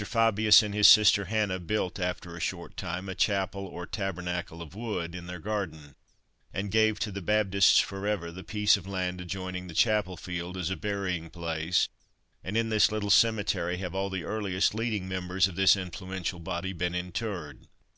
Fabius 0.00 0.62
and 0.62 0.72
his 0.72 0.88
sister 0.88 1.26
Hanna 1.26 1.58
built, 1.58 2.00
after 2.00 2.34
a 2.34 2.40
short 2.40 2.74
time, 2.78 3.06
a 3.06 3.14
chapel 3.14 3.66
or 3.66 3.84
tabernacle 3.86 4.62
of 4.62 4.74
wood, 4.74 5.14
in 5.14 5.26
their 5.26 5.40
garden, 5.40 5.94
and 6.54 6.70
gave 6.70 6.98
to 7.00 7.12
the 7.12 7.20
Baptists 7.20 7.80
"for 7.80 8.06
ever" 8.06 8.32
the 8.32 8.42
"piece 8.42 8.78
of 8.78 8.86
land 8.86 9.20
adjoining 9.20 9.66
the 9.66 9.74
chapel 9.74 10.16
field," 10.16 10.56
as 10.56 10.70
a 10.70 10.74
burying 10.78 11.28
place; 11.28 11.86
and 12.42 12.56
in 12.56 12.70
this 12.70 12.90
little 12.90 13.10
cemetery 13.10 13.76
have 13.76 13.94
all 13.94 14.08
the 14.08 14.24
earliest 14.24 14.74
leading 14.74 15.06
members 15.06 15.46
of 15.46 15.54
this 15.54 15.76
influential 15.76 16.40
body 16.40 16.72
been 16.72 16.94
interred. 16.94 17.68